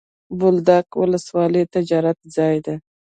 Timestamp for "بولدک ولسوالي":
0.39-1.63